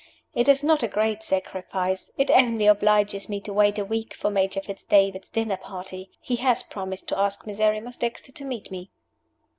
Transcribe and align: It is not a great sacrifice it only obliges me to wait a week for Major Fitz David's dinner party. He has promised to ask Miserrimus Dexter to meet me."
It 0.33 0.47
is 0.47 0.63
not 0.63 0.81
a 0.81 0.87
great 0.87 1.21
sacrifice 1.21 2.11
it 2.17 2.31
only 2.31 2.65
obliges 2.65 3.29
me 3.29 3.39
to 3.41 3.53
wait 3.53 3.77
a 3.77 3.85
week 3.85 4.15
for 4.15 4.31
Major 4.31 4.59
Fitz 4.59 4.83
David's 4.83 5.29
dinner 5.29 5.57
party. 5.57 6.09
He 6.19 6.37
has 6.37 6.63
promised 6.63 7.07
to 7.09 7.19
ask 7.19 7.45
Miserrimus 7.45 7.97
Dexter 7.97 8.31
to 8.31 8.43
meet 8.43 8.71
me." 8.71 8.89